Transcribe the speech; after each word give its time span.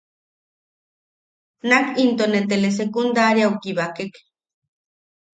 Nak 1.69 1.85
into 2.03 2.25
ne 2.31 2.41
telesecundariau 2.49 3.53
kibakek. 3.61 4.13